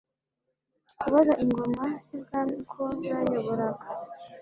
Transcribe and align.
Kubaza 0.99 1.33
Ingoma 1.43 1.85
z'i 2.05 2.17
Bwami 2.21 2.53
uko 2.63 2.81
zayoboraga 3.07 3.85